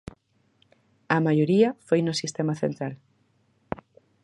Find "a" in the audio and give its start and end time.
1.15-1.17